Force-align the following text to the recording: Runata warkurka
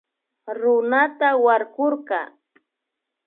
Runata 0.59 1.29
warkurka 1.43 2.19